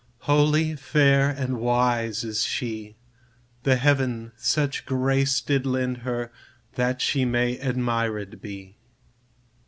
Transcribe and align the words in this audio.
Holy, 0.21 0.75
fair, 0.75 1.29
and 1.29 1.59
wise 1.59 2.23
is 2.23 2.43
she; 2.43 2.95
The 3.61 3.75
heaven 3.75 4.31
such 4.35 4.83
grace 4.87 5.39
did 5.41 5.63
lend 5.67 5.97
her, 5.97 6.31
That 6.73 7.01
she 7.01 7.23
might 7.23 7.63
admired 7.63 8.41
be. 8.41 8.77